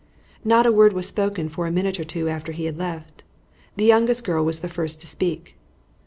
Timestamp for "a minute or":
1.67-2.03